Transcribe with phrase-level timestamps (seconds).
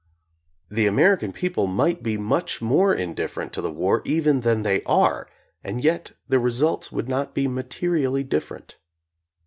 [0.67, 5.29] The American people might be much more indifferent to the war even than they are
[5.63, 8.77] and yet the results would not be materially different.